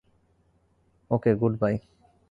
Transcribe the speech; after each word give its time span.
Okay 1.11 1.31
good 1.35 1.53
by. 1.61 1.75